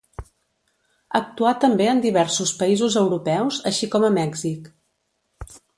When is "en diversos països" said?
1.91-2.99